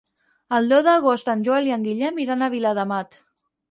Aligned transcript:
El 0.59 0.69
deu 0.71 0.81
d'agost 0.87 1.31
en 1.35 1.45
Joel 1.51 1.71
i 1.71 1.77
en 1.79 1.87
Guillem 1.91 2.21
iran 2.27 2.43
a 2.43 2.53
Viladamat. 2.59 3.25